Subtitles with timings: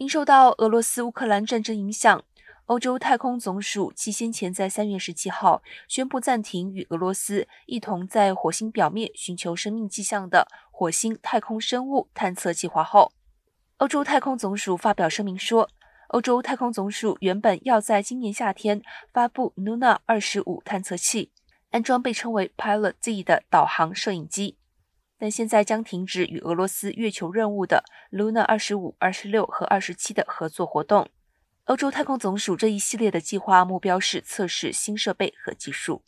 [0.00, 2.24] 因受到俄罗斯乌克兰战争影响，
[2.64, 13.12] 欧洲太空总署继先前在三月十七号宣布暂停与俄罗斯一同在火星表面寻求生命迹象的火星太空生物探测计划后，
[13.76, 15.68] 欧洲太空总署发表声明说，
[16.08, 18.80] 欧洲太空总署原本要在今年夏天
[19.12, 21.30] 发布 Luna 二十五探测器，
[21.72, 24.56] 安装被称为 Pilot Z 的导航摄影机。
[25.20, 31.10] 但现在将停止与俄罗斯月球任务的 Luna 二十五、二十六和二十七的合作活动。
[31.64, 36.02] 欧洲太空总署这一系列的计划目标是测试新设备和技术。